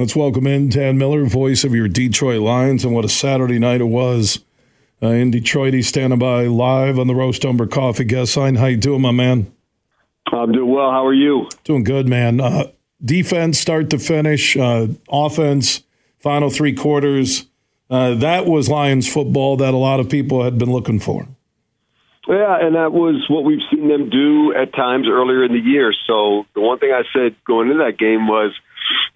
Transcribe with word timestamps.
Let's 0.00 0.16
welcome 0.16 0.46
in 0.46 0.70
Dan 0.70 0.96
Miller, 0.96 1.26
voice 1.26 1.62
of 1.62 1.74
your 1.74 1.86
Detroit 1.86 2.40
Lions, 2.40 2.86
and 2.86 2.94
what 2.94 3.04
a 3.04 3.08
Saturday 3.10 3.58
night 3.58 3.82
it 3.82 3.88
was 3.88 4.42
uh, 5.02 5.08
in 5.08 5.30
Detroit. 5.30 5.74
He's 5.74 5.88
standing 5.88 6.18
by 6.18 6.46
live 6.46 6.98
on 6.98 7.06
the 7.06 7.14
Roast 7.14 7.44
Umber 7.44 7.66
Coffee 7.66 8.04
guest 8.04 8.34
line. 8.34 8.54
How 8.54 8.64
you 8.64 8.78
doing, 8.78 9.02
my 9.02 9.10
man? 9.10 9.52
I'm 10.32 10.52
doing 10.52 10.72
well. 10.72 10.90
How 10.90 11.04
are 11.04 11.12
you? 11.12 11.50
Doing 11.64 11.84
good, 11.84 12.08
man. 12.08 12.40
Uh, 12.40 12.68
defense, 13.04 13.58
start 13.58 13.90
to 13.90 13.98
finish, 13.98 14.56
uh, 14.56 14.86
offense, 15.12 15.82
final 16.18 16.48
three 16.48 16.72
quarters. 16.72 17.44
Uh, 17.90 18.14
that 18.14 18.46
was 18.46 18.70
Lions 18.70 19.06
football 19.06 19.58
that 19.58 19.74
a 19.74 19.76
lot 19.76 20.00
of 20.00 20.08
people 20.08 20.42
had 20.42 20.56
been 20.56 20.72
looking 20.72 20.98
for. 20.98 21.28
Yeah, 22.26 22.56
and 22.58 22.74
that 22.74 22.92
was 22.92 23.26
what 23.28 23.44
we've 23.44 23.60
seen 23.70 23.88
them 23.88 24.08
do 24.08 24.54
at 24.54 24.72
times 24.72 25.08
earlier 25.10 25.44
in 25.44 25.52
the 25.52 25.60
year. 25.60 25.92
So 26.06 26.46
the 26.54 26.62
one 26.62 26.78
thing 26.78 26.90
I 26.90 27.02
said 27.12 27.36
going 27.44 27.68
into 27.68 27.84
that 27.84 27.98
game 27.98 28.26
was 28.26 28.52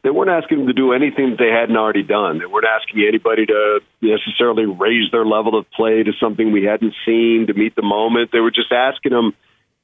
they 0.02 0.10
weren't 0.10 0.30
asking 0.30 0.58
them 0.58 0.66
to 0.66 0.72
do 0.72 0.92
anything 0.92 1.30
that 1.30 1.38
they 1.38 1.50
hadn't 1.50 1.76
already 1.76 2.02
done. 2.02 2.38
They 2.38 2.46
weren't 2.46 2.66
asking 2.66 3.04
anybody 3.06 3.46
to 3.46 3.80
necessarily 4.00 4.66
raise 4.66 5.10
their 5.10 5.24
level 5.24 5.58
of 5.58 5.70
play 5.70 6.02
to 6.02 6.12
something 6.20 6.52
we 6.52 6.64
hadn't 6.64 6.94
seen 7.06 7.46
to 7.48 7.54
meet 7.54 7.74
the 7.74 7.82
moment. 7.82 8.30
They 8.32 8.40
were 8.40 8.50
just 8.50 8.72
asking 8.72 9.12
them 9.12 9.34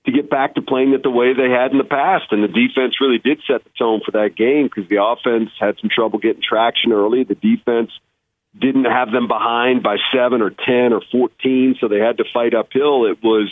to 0.07 0.13
get 0.13 0.31
back 0.31 0.55
to 0.55 0.63
playing 0.63 0.93
it 0.93 1.03
the 1.03 1.11
way 1.11 1.35
they 1.35 1.51
had 1.51 1.73
in 1.73 1.79
the 1.79 1.85
past. 1.85 2.33
And 2.33 2.43
the 2.43 2.49
defense 2.49 3.01
really 3.01 3.19
did 3.19 3.41
set 3.47 3.65
the 3.65 3.71
tone 3.79 4.01
for 4.05 4.13
that 4.13 4.35
game 4.37 4.65
because 4.65 4.89
the 4.89 5.03
offense 5.03 5.51
had 5.59 5.77
some 5.81 5.91
trouble 5.91 6.19
getting 6.19 6.43
traction 6.43 6.93
early. 6.93 7.25
The 7.25 7.35
defense 7.35 7.91
didn't 8.59 8.87
have 8.87 9.13
them 9.13 9.29
behind 9.29 9.83
by 9.83 9.97
seven 10.13 10.43
or 10.43 10.51
10 10.51 10.93
or 10.93 11.03
14, 11.13 11.77
so 11.81 11.89
they 11.89 11.99
had 11.99 12.19
to 12.19 12.25
fight 12.33 12.55
uphill. 12.55 13.07
It 13.07 13.23
was, 13.23 13.51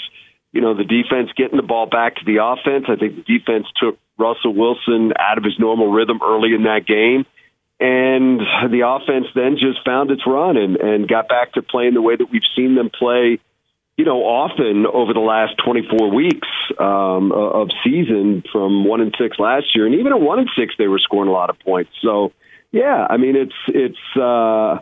you 0.58 0.64
know, 0.64 0.74
the 0.74 0.82
defense 0.82 1.30
getting 1.36 1.56
the 1.56 1.62
ball 1.62 1.86
back 1.86 2.16
to 2.16 2.24
the 2.26 2.42
offense. 2.42 2.86
I 2.88 2.96
think 2.96 3.14
the 3.14 3.38
defense 3.38 3.68
took 3.80 3.96
Russell 4.18 4.52
Wilson 4.52 5.12
out 5.16 5.38
of 5.38 5.44
his 5.44 5.56
normal 5.56 5.92
rhythm 5.92 6.18
early 6.20 6.52
in 6.52 6.64
that 6.64 6.82
game. 6.84 7.26
And 7.78 8.40
the 8.72 8.82
offense 8.82 9.28
then 9.36 9.54
just 9.54 9.78
found 9.86 10.10
its 10.10 10.26
run 10.26 10.56
and, 10.56 10.74
and 10.74 11.06
got 11.06 11.28
back 11.28 11.52
to 11.52 11.62
playing 11.62 11.94
the 11.94 12.02
way 12.02 12.16
that 12.16 12.26
we've 12.28 12.42
seen 12.56 12.74
them 12.74 12.90
play 12.90 13.38
you 13.96 14.04
know, 14.04 14.18
often 14.18 14.86
over 14.86 15.12
the 15.12 15.20
last 15.20 15.54
24 15.64 16.12
weeks 16.12 16.48
um, 16.78 17.32
of 17.32 17.68
season 17.84 18.44
from 18.52 18.84
one 18.84 19.00
and 19.00 19.12
six 19.18 19.38
last 19.40 19.74
year, 19.74 19.86
and 19.86 19.94
even 19.96 20.12
at 20.12 20.20
one 20.20 20.38
and 20.38 20.48
six, 20.56 20.72
they 20.78 20.86
were 20.86 21.00
scoring 21.00 21.28
a 21.28 21.32
lot 21.32 21.50
of 21.50 21.58
points. 21.58 21.90
So, 22.00 22.32
yeah, 22.70 23.08
I 23.10 23.16
mean, 23.16 23.34
it's 23.34 23.56
it's 23.66 24.16
uh, 24.16 24.78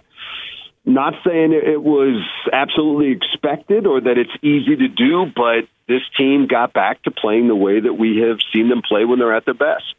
not 0.87 1.15
saying 1.27 1.53
it 1.53 1.83
was 1.83 2.23
absolutely 2.53 3.13
expected 3.13 3.87
or 3.87 4.01
that 4.01 4.19
it's 4.19 4.31
easy 4.43 4.77
to 4.77 4.89
do, 4.89 5.27
but 5.35 5.69
this 5.89 6.03
team 6.17 6.47
got 6.47 6.73
back 6.73 7.03
to 7.03 7.11
playing 7.11 7.49
the 7.49 7.57
way 7.57 7.81
that 7.81 7.95
we 7.95 8.19
have 8.19 8.39
seen 8.53 8.69
them 8.69 8.83
play 8.83 9.05
when 9.05 9.19
they're 9.19 9.35
at 9.35 9.45
their 9.45 9.55
best. 9.55 9.95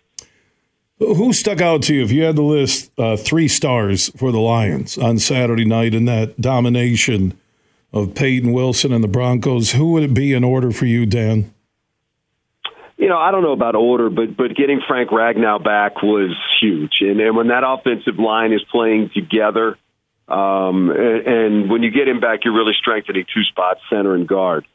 Who 0.99 1.31
stuck 1.33 1.61
out 1.61 1.83
to 1.83 1.93
you 1.93 2.03
if 2.03 2.11
you 2.11 2.23
had 2.23 2.37
to 2.37 2.41
list 2.41 2.91
uh, 2.97 3.17
three 3.17 3.47
stars 3.47 4.09
for 4.17 4.31
the 4.31 4.39
Lions 4.39 4.97
on 4.97 5.19
Saturday 5.19 5.65
night 5.65 5.93
in 5.93 6.05
that 6.05 6.41
domination? 6.41 7.37
of 7.93 8.15
Payton 8.15 8.51
Wilson 8.51 8.91
and 8.91 9.03
the 9.03 9.07
Broncos, 9.07 9.71
who 9.71 9.93
would 9.93 10.03
it 10.03 10.13
be 10.13 10.33
in 10.33 10.43
order 10.43 10.71
for 10.71 10.85
you, 10.85 11.05
Dan? 11.05 11.53
You 12.97 13.07
know, 13.07 13.17
I 13.17 13.31
don't 13.31 13.43
know 13.43 13.51
about 13.51 13.75
order, 13.75 14.09
but 14.09 14.35
but 14.35 14.55
getting 14.55 14.81
Frank 14.87 15.11
Ragnow 15.11 15.63
back 15.63 16.01
was 16.01 16.35
huge, 16.59 16.97
and, 17.01 17.19
and 17.19 17.37
when 17.37 17.49
that 17.49 17.63
offensive 17.65 18.17
line 18.17 18.53
is 18.53 18.63
playing 18.71 19.11
together, 19.13 19.77
um, 20.27 20.91
and, 20.91 21.69
when 21.69 21.83
you 21.83 21.91
get 21.91 22.07
him 22.07 22.19
back, 22.19 22.43
you're 22.43 22.53
really 22.53 22.75
strengthening 22.77 23.25
two 23.33 23.43
spots, 23.43 23.79
center 23.89 24.13
and 24.13 24.27
guard. 24.27 24.67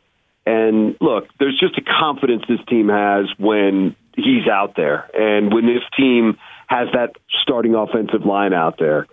And 0.47 0.97
look, 1.01 1.29
there's 1.39 1.59
just 1.59 1.77
a 1.79 1.83
confidence 1.83 2.43
this 2.49 2.61
team 2.69 2.89
has 2.89 3.27
when 3.39 3.95
he's 4.17 4.49
out 4.49 4.75
there, 4.77 5.09
and 5.15 5.53
when 5.53 5.67
this 5.67 5.83
team 5.97 6.39
has 6.67 6.89
that 6.95 7.13
starting 7.43 7.75
offensive 7.75 8.25
line 8.25 8.53
out 8.53 8.79
there. 8.79 9.07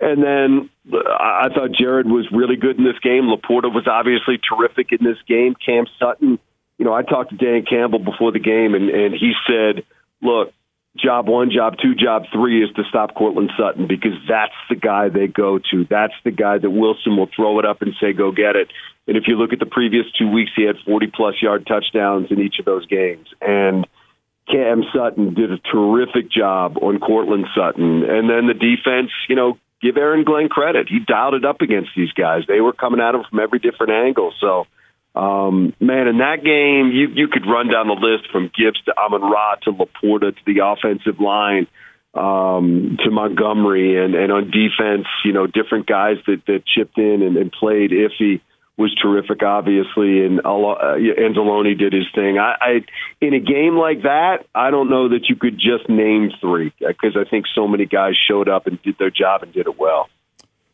And 0.00 0.22
then 0.22 0.70
I 0.92 1.48
thought 1.52 1.72
Jared 1.72 2.06
was 2.06 2.26
really 2.30 2.56
good 2.56 2.78
in 2.78 2.84
this 2.84 2.98
game. 3.00 3.24
LaPorta 3.24 3.72
was 3.72 3.88
obviously 3.88 4.38
terrific 4.38 4.92
in 4.92 5.04
this 5.04 5.18
game. 5.26 5.54
Cam 5.54 5.86
Sutton, 5.98 6.38
you 6.76 6.84
know, 6.84 6.92
I 6.92 7.02
talked 7.02 7.30
to 7.30 7.36
Dan 7.36 7.64
Campbell 7.68 7.98
before 7.98 8.30
the 8.30 8.38
game, 8.38 8.74
and, 8.74 8.90
and 8.90 9.14
he 9.14 9.32
said, 9.48 9.84
look, 10.22 10.52
job 10.98 11.28
one, 11.28 11.50
job 11.50 11.76
two, 11.80 11.94
job 11.94 12.24
three 12.32 12.62
is 12.62 12.70
to 12.76 12.82
stop 12.88 13.14
Courtland 13.14 13.50
Sutton 13.58 13.86
because 13.86 14.14
that's 14.28 14.54
the 14.68 14.76
guy 14.76 15.08
they 15.08 15.26
go 15.26 15.58
to. 15.70 15.86
That's 15.88 16.14
the 16.24 16.30
guy 16.30 16.58
that 16.58 16.70
Wilson 16.70 17.16
will 17.16 17.28
throw 17.34 17.58
it 17.58 17.64
up 17.64 17.82
and 17.82 17.94
say, 18.00 18.12
go 18.12 18.32
get 18.32 18.56
it. 18.56 18.68
And 19.06 19.16
if 19.16 19.24
you 19.26 19.36
look 19.36 19.52
at 19.52 19.58
the 19.58 19.66
previous 19.66 20.06
two 20.18 20.30
weeks, 20.30 20.50
he 20.54 20.64
had 20.64 20.76
40 20.84 21.06
plus 21.14 21.34
yard 21.40 21.66
touchdowns 21.66 22.30
in 22.30 22.40
each 22.40 22.58
of 22.58 22.64
those 22.64 22.86
games. 22.86 23.26
And 23.40 23.86
Cam 24.50 24.82
Sutton 24.94 25.34
did 25.34 25.52
a 25.52 25.58
terrific 25.58 26.30
job 26.30 26.78
on 26.82 26.98
Courtland 27.00 27.46
Sutton. 27.54 28.04
And 28.04 28.28
then 28.28 28.46
the 28.46 28.54
defense, 28.54 29.10
you 29.28 29.36
know, 29.36 29.58
give 29.80 29.96
Aaron 29.96 30.24
Glenn 30.24 30.48
credit. 30.48 30.88
He 30.88 30.98
dialed 31.00 31.34
it 31.34 31.44
up 31.44 31.60
against 31.60 31.90
these 31.96 32.12
guys. 32.12 32.42
They 32.48 32.60
were 32.60 32.72
coming 32.72 33.00
at 33.00 33.14
him 33.14 33.22
from 33.28 33.40
every 33.40 33.58
different 33.58 33.92
angle. 33.92 34.32
So, 34.40 34.66
um, 35.18 35.74
man, 35.80 36.06
in 36.06 36.18
that 36.18 36.44
game, 36.44 36.92
you 36.94 37.08
you 37.12 37.26
could 37.26 37.44
run 37.44 37.66
down 37.66 37.88
the 37.88 37.94
list 37.94 38.30
from 38.30 38.52
Gibbs 38.56 38.80
to 38.84 38.96
Amon 38.96 39.22
Ra 39.22 39.56
to 39.62 39.72
LaPorta 39.72 40.36
to 40.36 40.42
the 40.46 40.62
offensive 40.64 41.18
line 41.18 41.66
um, 42.14 42.98
to 43.02 43.10
Montgomery, 43.10 44.02
and 44.02 44.14
and 44.14 44.30
on 44.30 44.52
defense, 44.52 45.08
you 45.24 45.32
know, 45.32 45.48
different 45.48 45.86
guys 45.88 46.18
that 46.28 46.42
that 46.46 46.62
chipped 46.64 46.98
in 46.98 47.22
and, 47.22 47.36
and 47.36 47.50
played 47.50 47.90
iffy 47.90 48.40
was 48.76 48.94
terrific, 48.94 49.42
obviously, 49.42 50.24
and 50.24 50.38
uh, 50.38 50.44
Anzalone 50.46 51.76
did 51.76 51.92
his 51.92 52.06
thing. 52.14 52.38
I, 52.38 52.54
I, 52.60 52.84
in 53.20 53.34
a 53.34 53.40
game 53.40 53.76
like 53.76 54.02
that, 54.02 54.46
I 54.54 54.70
don't 54.70 54.88
know 54.88 55.08
that 55.08 55.28
you 55.28 55.34
could 55.34 55.58
just 55.58 55.88
name 55.88 56.30
three 56.40 56.72
because 56.78 57.16
I 57.16 57.28
think 57.28 57.46
so 57.56 57.66
many 57.66 57.86
guys 57.86 58.14
showed 58.16 58.48
up 58.48 58.68
and 58.68 58.80
did 58.82 58.96
their 58.98 59.10
job 59.10 59.42
and 59.42 59.52
did 59.52 59.66
it 59.66 59.76
well. 59.76 60.08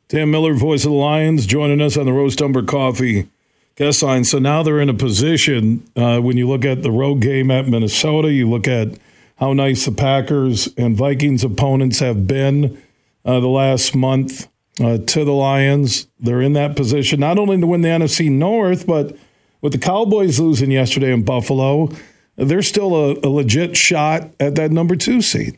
Dan 0.08 0.30
Miller, 0.30 0.52
voice 0.52 0.84
of 0.84 0.90
the 0.90 0.98
Lions, 0.98 1.46
joining 1.46 1.80
us 1.80 1.96
on 1.96 2.04
the 2.04 2.12
Roast 2.12 2.42
Umber 2.42 2.62
Coffee 2.62 3.30
guest 3.76 4.02
line. 4.02 4.24
So 4.24 4.38
now 4.38 4.62
they're 4.62 4.80
in 4.80 4.88
a 4.88 4.94
position 4.94 5.88
uh, 5.96 6.20
when 6.20 6.36
you 6.36 6.48
look 6.48 6.64
at 6.64 6.82
the 6.82 6.90
road 6.90 7.20
game 7.20 7.50
at 7.50 7.66
Minnesota, 7.66 8.32
you 8.32 8.48
look 8.48 8.68
at 8.68 8.98
how 9.36 9.52
nice 9.52 9.84
the 9.84 9.92
Packers 9.92 10.68
and 10.76 10.96
Vikings 10.96 11.42
opponents 11.42 11.98
have 11.98 12.26
been 12.26 12.80
uh, 13.24 13.40
the 13.40 13.48
last 13.48 13.94
month 13.94 14.48
uh, 14.80 14.98
to 14.98 15.24
the 15.24 15.32
Lions. 15.32 16.06
They're 16.20 16.42
in 16.42 16.52
that 16.54 16.76
position 16.76 17.20
not 17.20 17.38
only 17.38 17.60
to 17.60 17.66
win 17.66 17.80
the 17.80 17.88
NFC 17.88 18.30
North, 18.30 18.86
but 18.86 19.16
with 19.60 19.72
the 19.72 19.78
Cowboys 19.78 20.38
losing 20.38 20.70
yesterday 20.70 21.12
in 21.12 21.24
Buffalo, 21.24 21.90
they're 22.36 22.62
still 22.62 22.94
a, 22.94 23.14
a 23.22 23.28
legit 23.28 23.76
shot 23.76 24.30
at 24.38 24.54
that 24.56 24.70
number 24.70 24.96
two 24.96 25.22
seed. 25.22 25.56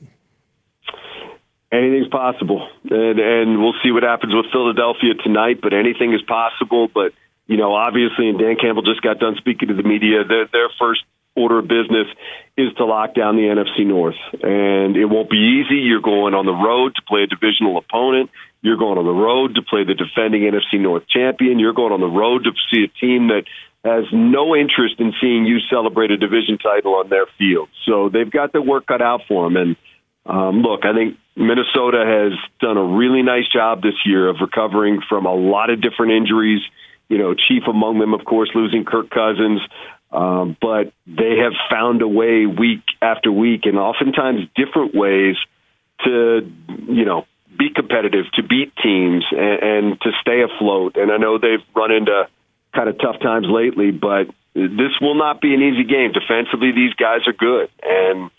Anything's 1.72 2.08
possible, 2.08 2.66
and, 2.88 3.18
and 3.18 3.60
we'll 3.60 3.74
see 3.82 3.90
what 3.90 4.04
happens 4.04 4.32
with 4.32 4.46
Philadelphia 4.52 5.14
tonight. 5.14 5.60
But 5.60 5.74
anything 5.74 6.14
is 6.14 6.22
possible. 6.22 6.88
But 6.88 7.12
you 7.46 7.56
know, 7.56 7.74
obviously, 7.74 8.28
and 8.28 8.38
Dan 8.38 8.56
Campbell 8.60 8.82
just 8.82 9.02
got 9.02 9.18
done 9.18 9.36
speaking 9.38 9.68
to 9.68 9.74
the 9.74 9.82
media. 9.82 10.24
Their, 10.24 10.46
their 10.50 10.68
first 10.78 11.02
order 11.36 11.58
of 11.58 11.68
business 11.68 12.08
is 12.56 12.72
to 12.78 12.84
lock 12.84 13.14
down 13.14 13.36
the 13.36 13.42
NFC 13.42 13.86
North, 13.86 14.16
and 14.32 14.96
it 14.96 15.04
won't 15.04 15.30
be 15.30 15.62
easy. 15.62 15.76
You're 15.76 16.00
going 16.00 16.34
on 16.34 16.46
the 16.46 16.56
road 16.56 16.94
to 16.96 17.02
play 17.06 17.22
a 17.22 17.26
divisional 17.26 17.76
opponent. 17.76 18.30
You're 18.62 18.78
going 18.78 18.98
on 18.98 19.04
the 19.04 19.12
road 19.12 19.54
to 19.56 19.62
play 19.62 19.84
the 19.84 19.94
defending 19.94 20.42
NFC 20.42 20.80
North 20.80 21.06
champion. 21.08 21.58
You're 21.58 21.74
going 21.74 21.92
on 21.92 22.00
the 22.00 22.06
road 22.06 22.44
to 22.44 22.50
see 22.72 22.84
a 22.84 22.88
team 22.88 23.28
that 23.28 23.44
has 23.84 24.04
no 24.12 24.56
interest 24.56 24.98
in 24.98 25.12
seeing 25.20 25.46
you 25.46 25.60
celebrate 25.70 26.10
a 26.10 26.16
division 26.16 26.58
title 26.58 26.96
on 26.96 27.08
their 27.08 27.26
field. 27.38 27.68
So 27.86 28.08
they've 28.08 28.30
got 28.30 28.52
their 28.52 28.62
work 28.62 28.86
cut 28.86 29.00
out 29.00 29.20
for 29.28 29.44
them. 29.44 29.56
And 29.56 29.76
um, 30.26 30.62
look, 30.62 30.84
I 30.84 30.92
think 30.92 31.18
Minnesota 31.36 32.02
has 32.02 32.32
done 32.60 32.76
a 32.76 32.82
really 32.82 33.22
nice 33.22 33.46
job 33.52 33.82
this 33.82 33.94
year 34.04 34.28
of 34.28 34.36
recovering 34.40 35.00
from 35.08 35.26
a 35.26 35.34
lot 35.34 35.70
of 35.70 35.80
different 35.80 36.12
injuries. 36.12 36.60
You 37.08 37.18
know, 37.18 37.34
chief 37.34 37.64
among 37.68 37.98
them, 37.98 38.14
of 38.14 38.24
course, 38.24 38.50
losing 38.54 38.84
Kirk 38.84 39.10
Cousins. 39.10 39.60
Um, 40.10 40.56
but 40.60 40.92
they 41.06 41.38
have 41.42 41.52
found 41.70 42.00
a 42.00 42.08
way 42.08 42.46
week 42.46 42.82
after 43.02 43.30
week, 43.30 43.62
and 43.64 43.78
oftentimes 43.78 44.48
different 44.54 44.94
ways 44.94 45.36
to, 46.04 46.50
you 46.88 47.04
know, 47.04 47.26
be 47.58 47.70
competitive, 47.70 48.26
to 48.34 48.42
beat 48.42 48.72
teams, 48.82 49.24
and, 49.30 49.62
and 49.62 50.00
to 50.00 50.12
stay 50.20 50.42
afloat. 50.42 50.96
And 50.96 51.10
I 51.10 51.16
know 51.16 51.38
they've 51.38 51.64
run 51.74 51.90
into 51.90 52.28
kind 52.74 52.88
of 52.88 52.98
tough 52.98 53.20
times 53.20 53.46
lately, 53.48 53.90
but 53.90 54.28
this 54.54 54.92
will 55.00 55.16
not 55.16 55.40
be 55.40 55.54
an 55.54 55.62
easy 55.62 55.84
game. 55.84 56.12
Defensively, 56.12 56.72
these 56.72 56.94
guys 56.94 57.26
are 57.26 57.32
good, 57.32 57.68
and 57.82 58.30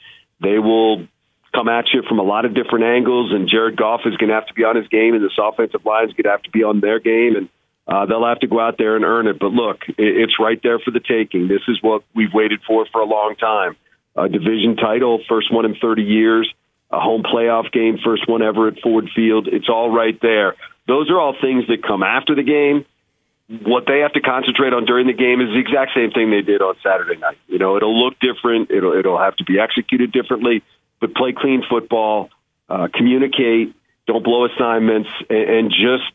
they 0.42 0.60
will 0.60 1.08
come 1.54 1.68
at 1.68 1.92
you 1.94 2.02
from 2.08 2.20
a 2.20 2.24
lot 2.24 2.46
of 2.46 2.54
different 2.54 2.86
angles. 2.86 3.34
And 3.34 3.50
Jared 3.50 3.76
Goff 3.76 4.02
is 4.06 4.16
going 4.18 4.30
to 4.30 4.36
have 4.36 4.48
to 4.48 4.54
be 4.54 4.64
on 4.64 4.76
his 4.76 4.88
game, 4.88 5.16
and 5.16 5.24
this 5.24 5.38
offensive 5.38 5.86
line 5.86 6.08
is 6.08 6.14
going 6.14 6.24
to 6.24 6.32
have 6.32 6.44
to 6.44 6.52
be 6.52 6.64
on 6.64 6.80
their 6.80 7.00
game, 7.00 7.36
and 7.36 7.50
uh, 7.88 8.06
they'll 8.06 8.26
have 8.26 8.40
to 8.42 8.48
go 8.48 8.60
out 8.60 8.78
there 8.78 8.96
and 8.96 9.06
earn 9.06 9.28
it. 9.28 9.40
But 9.40 9.52
look, 9.54 9.82
it's 9.98 10.40
right 10.40 10.60
there 10.62 10.80
for 10.80 10.92
the 10.92 11.00
taking. 11.00 11.48
This 11.48 11.62
is 11.68 11.82
what 11.82 12.04
we've 12.14 12.34
waited 12.34 12.62
for 12.68 12.86
for 12.92 13.02
a 13.02 13.06
long 13.06 13.36
time. 13.40 13.76
A 14.16 14.28
division 14.28 14.76
title, 14.76 15.22
first 15.30 15.54
one 15.54 15.66
in 15.66 15.76
30 15.76 16.04
years 16.04 16.54
a 16.90 17.00
home 17.00 17.24
playoff 17.24 17.72
game, 17.72 17.98
first 18.04 18.28
one 18.28 18.42
ever 18.42 18.68
at 18.68 18.80
Ford 18.80 19.10
Field. 19.16 19.48
It's 19.48 19.70
all 19.70 19.90
right 19.90 20.18
there. 20.22 20.56
Those 20.88 21.10
are 21.10 21.20
all 21.20 21.36
things 21.40 21.68
that 21.68 21.84
come 21.84 22.02
after 22.02 22.34
the 22.34 22.44
game. 22.44 22.86
What 23.64 23.86
they 23.88 24.00
have 24.00 24.14
to 24.14 24.22
concentrate 24.22 24.74
on 24.74 24.86
during 24.86 25.08
the 25.08 25.14
game 25.14 25.42
is 25.42 25.50
the 25.50 25.60
exact 25.60 25.92
same 25.96 26.12
thing 26.12 26.32
they 26.32 26.42
did 26.42 26.62
on 26.62 26.76
Saturday 26.84 27.18
night. 27.18 27.38
You 27.48 27.60
know, 27.60 27.78
it'll 27.78 27.98
look 27.98 28.16
different. 28.20 28.72
It'll 28.72 28.94
it'll 28.94 29.20
have 29.20 29.36
to 29.38 29.46
be 29.46 29.60
executed 29.60 30.12
differently, 30.12 30.64
but 31.00 31.14
play 31.14 31.34
clean 31.34 31.64
football. 31.70 32.30
uh, 32.70 32.90
communicate, 32.94 33.74
don't 34.08 34.24
blow 34.24 34.46
assignments, 34.46 35.10
and, 35.30 35.50
and 35.50 35.70
just 35.72 36.12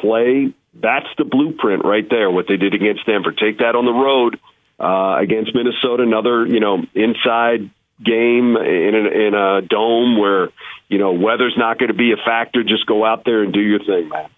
play. 0.00 0.52
That's 0.80 1.06
the 1.18 1.24
blueprint 1.24 1.84
right 1.84 2.08
there. 2.08 2.30
What 2.30 2.46
they 2.48 2.56
did 2.56 2.74
against 2.74 3.06
Denver. 3.06 3.32
Take 3.32 3.58
that 3.58 3.74
on 3.74 3.84
the 3.84 3.92
road 3.92 4.38
uh, 4.78 5.20
against 5.20 5.54
Minnesota. 5.54 6.02
Another, 6.02 6.46
you 6.46 6.60
know, 6.60 6.84
inside 6.94 7.70
game 8.04 8.56
in 8.56 8.94
a, 8.94 9.26
in 9.28 9.34
a 9.34 9.62
dome 9.62 10.18
where 10.18 10.50
you 10.88 10.98
know 10.98 11.12
weather's 11.12 11.54
not 11.56 11.78
going 11.78 11.88
to 11.88 11.94
be 11.94 12.12
a 12.12 12.16
factor. 12.16 12.62
Just 12.62 12.86
go 12.86 13.04
out 13.04 13.24
there 13.24 13.42
and 13.42 13.52
do 13.52 13.60
your 13.60 13.78
thing, 13.78 14.08
man. 14.08 14.28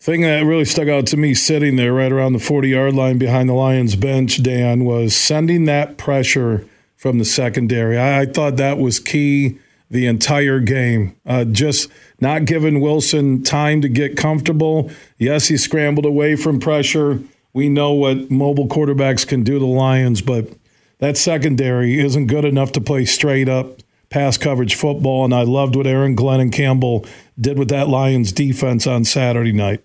Thing 0.00 0.22
that 0.22 0.44
really 0.44 0.64
stuck 0.64 0.86
out 0.86 1.06
to 1.08 1.16
me 1.16 1.34
sitting 1.34 1.74
there 1.74 1.92
right 1.92 2.12
around 2.12 2.32
the 2.32 2.38
40 2.38 2.68
yard 2.68 2.94
line 2.94 3.18
behind 3.18 3.48
the 3.48 3.54
Lions 3.54 3.96
bench, 3.96 4.42
Dan, 4.42 4.84
was 4.84 5.14
sending 5.14 5.64
that 5.64 5.98
pressure 5.98 6.66
from 6.96 7.18
the 7.18 7.24
secondary. 7.24 7.98
I, 7.98 8.20
I 8.20 8.26
thought 8.26 8.56
that 8.56 8.78
was 8.78 9.00
key 9.00 9.58
the 9.90 10.06
entire 10.06 10.60
game. 10.60 11.16
Uh, 11.26 11.44
just 11.44 11.90
not 12.20 12.44
giving 12.44 12.80
Wilson 12.80 13.42
time 13.42 13.80
to 13.80 13.88
get 13.88 14.16
comfortable. 14.16 14.90
Yes, 15.18 15.48
he 15.48 15.56
scrambled 15.56 16.06
away 16.06 16.36
from 16.36 16.60
pressure. 16.60 17.20
We 17.52 17.68
know 17.68 17.92
what 17.92 18.30
mobile 18.30 18.68
quarterbacks 18.68 19.26
can 19.26 19.42
do 19.42 19.58
to 19.58 19.66
Lions, 19.66 20.20
but 20.20 20.52
that 20.98 21.16
secondary 21.16 21.98
isn't 21.98 22.26
good 22.26 22.44
enough 22.44 22.72
to 22.72 22.80
play 22.80 23.04
straight 23.04 23.48
up 23.48 23.80
pass 24.10 24.38
coverage 24.38 24.74
football. 24.74 25.24
And 25.24 25.34
I 25.34 25.42
loved 25.42 25.76
what 25.76 25.86
Aaron 25.86 26.14
Glenn 26.14 26.40
and 26.40 26.52
Campbell 26.52 27.04
did 27.38 27.58
with 27.58 27.68
that 27.68 27.88
Lions 27.88 28.32
defense 28.32 28.86
on 28.86 29.04
Saturday 29.04 29.52
night. 29.52 29.84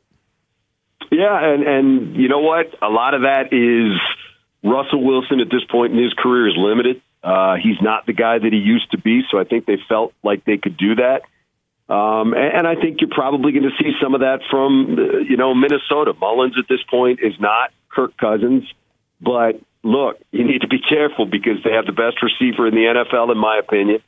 Yeah, 1.11 1.53
and 1.53 1.63
and 1.63 2.15
you 2.15 2.27
know 2.27 2.39
what? 2.39 2.67
A 2.81 2.89
lot 2.89 3.13
of 3.13 3.21
that 3.21 3.53
is 3.53 3.99
Russell 4.63 5.03
Wilson 5.03 5.39
at 5.41 5.49
this 5.51 5.63
point 5.69 5.93
in 5.93 6.01
his 6.01 6.13
career 6.13 6.47
is 6.47 6.55
limited. 6.57 7.01
Uh, 7.23 7.55
he's 7.55 7.81
not 7.81 8.05
the 8.05 8.13
guy 8.13 8.37
that 8.37 8.51
he 8.51 8.59
used 8.59 8.91
to 8.91 8.97
be, 8.97 9.21
so 9.31 9.39
I 9.39 9.45
think 9.45 9.65
they 9.65 9.77
felt 9.87 10.13
like 10.23 10.43
they 10.43 10.57
could 10.57 10.75
do 10.75 10.95
that. 10.95 11.21
Um, 11.93 12.33
and, 12.33 12.57
and 12.57 12.67
I 12.67 12.75
think 12.75 12.99
you're 12.99 13.09
probably 13.09 13.53
going 13.53 13.63
to 13.63 13.83
see 13.83 13.91
some 14.01 14.13
of 14.13 14.21
that 14.21 14.39
from 14.51 14.97
uh, 14.99 15.17
you 15.19 15.37
know 15.37 15.53
Minnesota. 15.53 16.13
Mullens 16.19 16.57
at 16.59 16.65
this 16.67 16.81
point 16.89 17.19
is 17.21 17.33
not 17.39 17.71
Kirk 17.89 18.17
Cousins, 18.17 18.63
but 19.21 19.61
look, 19.83 20.19
you 20.31 20.43
need 20.43 20.61
to 20.61 20.67
be 20.67 20.79
careful 20.79 21.25
because 21.25 21.63
they 21.63 21.71
have 21.71 21.85
the 21.85 21.93
best 21.93 22.21
receiver 22.21 22.67
in 22.67 22.75
the 22.75 23.05
NFL, 23.05 23.31
in 23.31 23.37
my 23.37 23.57
opinion. 23.57 24.01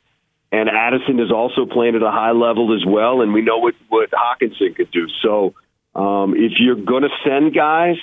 And 0.52 0.68
Addison 0.68 1.18
is 1.18 1.32
also 1.32 1.66
playing 1.66 1.96
at 1.96 2.02
a 2.02 2.10
high 2.10 2.32
level 2.32 2.74
as 2.74 2.84
well, 2.86 3.22
and 3.22 3.32
we 3.32 3.40
know 3.40 3.58
what 3.58 3.74
what 3.88 4.10
Hockenson 4.10 4.76
could 4.76 4.90
do. 4.90 5.08
So 5.22 5.54
um, 5.94 6.34
if 6.36 6.52
you're 6.58 6.76
going 6.76 7.02
to 7.02 7.10
send 7.24 7.54
guys, 7.54 7.96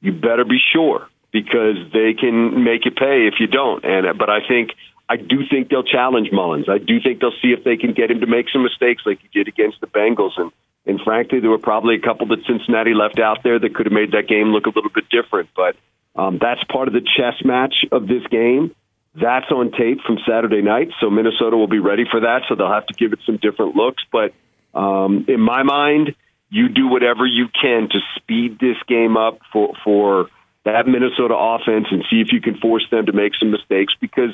you 0.00 0.12
better 0.12 0.44
be 0.44 0.58
sure 0.72 1.08
because 1.32 1.76
they 1.92 2.14
can 2.14 2.62
make 2.62 2.84
you 2.84 2.90
pay 2.90 3.26
if 3.26 3.34
you 3.40 3.46
don't. 3.46 3.84
And 3.84 4.18
but 4.18 4.30
I 4.30 4.46
think 4.46 4.70
I 5.08 5.16
do 5.16 5.46
think 5.50 5.68
they'll 5.68 5.82
challenge 5.82 6.30
Mullens. 6.32 6.68
I 6.68 6.78
do 6.78 7.00
think 7.00 7.20
they'll 7.20 7.36
see 7.42 7.52
if 7.52 7.64
they 7.64 7.76
can 7.76 7.92
get 7.92 8.10
him 8.10 8.20
to 8.20 8.26
make 8.26 8.46
some 8.52 8.62
mistakes 8.62 9.02
like 9.04 9.20
he 9.20 9.28
did 9.32 9.48
against 9.48 9.80
the 9.80 9.86
Bengals. 9.86 10.32
And 10.36 10.52
and 10.86 11.00
frankly, 11.00 11.40
there 11.40 11.50
were 11.50 11.58
probably 11.58 11.96
a 11.96 12.00
couple 12.00 12.26
that 12.28 12.44
Cincinnati 12.46 12.94
left 12.94 13.18
out 13.18 13.42
there 13.42 13.58
that 13.58 13.74
could 13.74 13.86
have 13.86 13.92
made 13.92 14.12
that 14.12 14.28
game 14.28 14.48
look 14.48 14.66
a 14.66 14.70
little 14.70 14.90
bit 14.90 15.08
different. 15.10 15.50
But 15.54 15.76
um, 16.16 16.38
that's 16.40 16.62
part 16.64 16.88
of 16.88 16.94
the 16.94 17.00
chess 17.00 17.44
match 17.44 17.84
of 17.90 18.06
this 18.06 18.26
game. 18.30 18.74
That's 19.14 19.50
on 19.50 19.72
tape 19.72 20.00
from 20.06 20.18
Saturday 20.26 20.62
night, 20.62 20.88
so 21.00 21.10
Minnesota 21.10 21.56
will 21.56 21.68
be 21.68 21.78
ready 21.78 22.04
for 22.10 22.20
that. 22.20 22.42
So 22.48 22.54
they'll 22.54 22.72
have 22.72 22.86
to 22.86 22.94
give 22.94 23.12
it 23.12 23.18
some 23.26 23.36
different 23.36 23.76
looks. 23.76 24.02
But 24.10 24.32
um, 24.74 25.26
in 25.28 25.40
my 25.40 25.62
mind, 25.62 26.14
you 26.48 26.68
do 26.68 26.88
whatever 26.88 27.26
you 27.26 27.48
can 27.48 27.88
to 27.90 27.98
speed 28.16 28.58
this 28.58 28.76
game 28.88 29.16
up 29.16 29.40
for 29.52 29.74
for 29.84 30.28
that 30.64 30.86
Minnesota 30.86 31.34
offense 31.34 31.86
and 31.90 32.04
see 32.08 32.20
if 32.20 32.32
you 32.32 32.40
can 32.40 32.56
force 32.58 32.86
them 32.90 33.06
to 33.06 33.12
make 33.12 33.32
some 33.38 33.50
mistakes. 33.50 33.94
Because 34.00 34.30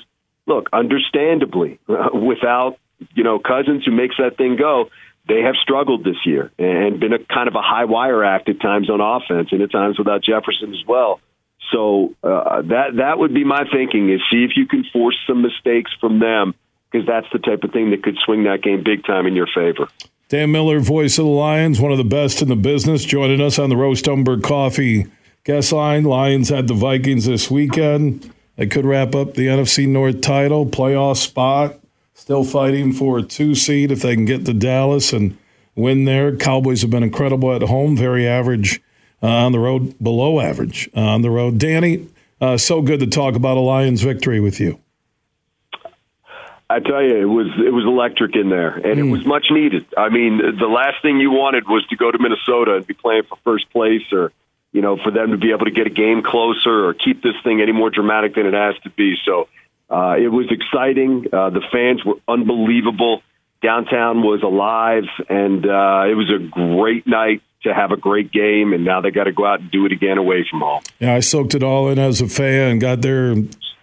look, 0.46 0.68
understandably, 0.72 1.78
without 2.12 2.78
you 3.14 3.24
know 3.24 3.38
Cousins 3.38 3.84
who 3.84 3.92
makes 3.92 4.16
that 4.18 4.36
thing 4.36 4.56
go, 4.56 4.90
they 5.28 5.42
have 5.42 5.54
struggled 5.62 6.04
this 6.04 6.16
year 6.24 6.50
and 6.58 7.00
been 7.00 7.12
a 7.12 7.18
kind 7.18 7.48
of 7.48 7.54
a 7.54 7.62
high 7.62 7.84
wire 7.84 8.24
act 8.24 8.48
at 8.48 8.60
times 8.60 8.90
on 8.90 9.00
offense, 9.00 9.48
and 9.52 9.62
at 9.62 9.70
times 9.70 9.98
without 9.98 10.22
Jefferson 10.22 10.72
as 10.72 10.84
well. 10.86 11.20
So 11.72 12.14
uh, 12.22 12.62
that 12.62 12.96
that 12.96 13.18
would 13.18 13.34
be 13.34 13.44
my 13.44 13.64
thinking: 13.70 14.10
is 14.10 14.20
see 14.30 14.44
if 14.44 14.52
you 14.56 14.66
can 14.66 14.84
force 14.92 15.16
some 15.26 15.42
mistakes 15.42 15.90
from 16.00 16.18
them, 16.18 16.54
because 16.90 17.06
that's 17.06 17.26
the 17.32 17.38
type 17.38 17.62
of 17.62 17.72
thing 17.72 17.90
that 17.90 18.02
could 18.02 18.16
swing 18.24 18.44
that 18.44 18.62
game 18.62 18.82
big 18.84 19.04
time 19.04 19.26
in 19.26 19.34
your 19.34 19.48
favor. 19.54 19.88
Dan 20.28 20.52
Miller, 20.52 20.78
voice 20.78 21.18
of 21.18 21.24
the 21.24 21.30
Lions, 21.30 21.80
one 21.80 21.90
of 21.90 21.96
the 21.96 22.04
best 22.04 22.42
in 22.42 22.48
the 22.48 22.56
business, 22.56 23.02
joining 23.02 23.40
us 23.40 23.58
on 23.58 23.70
the 23.70 23.76
Roast 23.76 24.06
Umber 24.06 24.38
Coffee 24.38 25.06
guest 25.44 25.72
line. 25.72 26.04
Lions 26.04 26.48
had 26.48 26.68
the 26.68 26.74
Vikings 26.74 27.26
this 27.26 27.50
weekend. 27.50 28.32
They 28.56 28.66
could 28.66 28.84
wrap 28.84 29.14
up 29.14 29.34
the 29.34 29.46
NFC 29.46 29.86
North 29.86 30.20
title, 30.20 30.66
playoff 30.66 31.16
spot. 31.16 31.76
Still 32.14 32.44
fighting 32.44 32.92
for 32.92 33.18
a 33.18 33.22
two 33.22 33.54
seed 33.54 33.92
if 33.92 34.02
they 34.02 34.14
can 34.14 34.24
get 34.24 34.44
to 34.46 34.52
Dallas 34.52 35.12
and 35.12 35.38
win 35.76 36.04
there. 36.04 36.36
Cowboys 36.36 36.82
have 36.82 36.90
been 36.90 37.04
incredible 37.04 37.54
at 37.54 37.62
home, 37.62 37.96
very 37.96 38.26
average 38.26 38.82
uh, 39.22 39.28
on 39.28 39.52
the 39.52 39.58
road, 39.58 39.94
below 40.02 40.40
average 40.40 40.90
uh, 40.96 41.00
on 41.00 41.22
the 41.22 41.30
road. 41.30 41.58
Danny, 41.58 42.08
uh, 42.40 42.56
so 42.56 42.82
good 42.82 43.00
to 43.00 43.06
talk 43.06 43.34
about 43.34 43.56
a 43.56 43.60
Lions 43.60 44.02
victory 44.02 44.40
with 44.40 44.60
you. 44.60 44.80
I 46.70 46.80
tell 46.80 47.02
you, 47.02 47.16
it 47.16 47.24
was 47.24 47.46
it 47.64 47.72
was 47.72 47.84
electric 47.84 48.36
in 48.36 48.50
there, 48.50 48.74
and 48.74 48.96
mm. 48.96 49.08
it 49.08 49.10
was 49.10 49.24
much 49.24 49.46
needed. 49.50 49.86
I 49.96 50.10
mean, 50.10 50.36
the 50.36 50.66
last 50.66 51.00
thing 51.00 51.18
you 51.18 51.30
wanted 51.30 51.66
was 51.66 51.86
to 51.86 51.96
go 51.96 52.10
to 52.10 52.18
Minnesota 52.18 52.76
and 52.76 52.86
be 52.86 52.92
playing 52.92 53.22
for 53.22 53.38
first 53.42 53.70
place, 53.70 54.02
or 54.12 54.32
you 54.72 54.82
know, 54.82 54.96
for 54.96 55.10
them 55.10 55.30
to 55.30 55.36
be 55.36 55.50
able 55.50 55.64
to 55.64 55.70
get 55.70 55.86
a 55.86 55.90
game 55.90 56.22
closer 56.22 56.86
or 56.86 56.94
keep 56.94 57.22
this 57.22 57.34
thing 57.42 57.60
any 57.60 57.72
more 57.72 57.90
dramatic 57.90 58.34
than 58.34 58.46
it 58.46 58.54
has 58.54 58.74
to 58.82 58.90
be. 58.90 59.16
So 59.24 59.48
uh, 59.90 60.16
it 60.18 60.28
was 60.28 60.46
exciting. 60.50 61.26
Uh, 61.32 61.50
the 61.50 61.62
fans 61.72 62.04
were 62.04 62.16
unbelievable. 62.26 63.22
Downtown 63.62 64.22
was 64.22 64.42
alive, 64.42 65.04
and 65.28 65.64
uh, 65.66 66.04
it 66.08 66.14
was 66.14 66.30
a 66.30 66.38
great 66.38 67.06
night 67.06 67.42
to 67.64 67.74
have 67.74 67.90
a 67.90 67.96
great 67.96 68.30
game. 68.30 68.72
And 68.72 68.84
now 68.84 69.00
they 69.00 69.10
got 69.10 69.24
to 69.24 69.32
go 69.32 69.44
out 69.46 69.60
and 69.60 69.70
do 69.70 69.84
it 69.86 69.92
again 69.92 70.18
away 70.18 70.46
from 70.48 70.60
home. 70.60 70.82
Yeah, 71.00 71.14
I 71.14 71.20
soaked 71.20 71.54
it 71.54 71.62
all 71.62 71.88
in 71.88 71.98
as 71.98 72.20
a 72.20 72.28
fan. 72.28 72.78
Got 72.78 73.02
there 73.02 73.34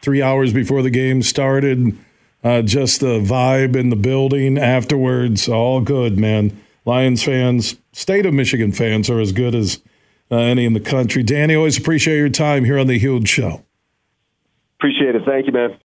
three 0.01 0.21
hours 0.21 0.53
before 0.53 0.81
the 0.81 0.89
game 0.89 1.23
started 1.23 1.97
uh, 2.45 2.61
just 2.61 3.01
the 3.01 3.19
vibe 3.19 3.75
in 3.75 3.89
the 3.89 3.95
building 3.95 4.57
afterwards, 4.59 5.49
all 5.49 5.81
good, 5.81 6.19
man. 6.19 6.55
Lions 6.85 7.23
fans, 7.23 7.75
state 7.91 8.27
of 8.27 8.35
Michigan 8.35 8.71
fans 8.71 9.09
are 9.09 9.19
as 9.19 9.31
good 9.31 9.55
as 9.55 9.81
uh, 10.31 10.37
any 10.37 10.65
in 10.65 10.73
the 10.73 10.79
country. 10.79 11.23
Danny, 11.23 11.55
always 11.55 11.77
appreciate 11.77 12.17
your 12.17 12.29
time 12.29 12.65
here 12.65 12.77
on 12.77 12.87
the 12.87 12.97
Huge 12.97 13.27
Show. 13.27 13.63
Appreciate 14.79 15.15
it. 15.15 15.23
Thank 15.25 15.47
you, 15.47 15.53
man. 15.53 15.77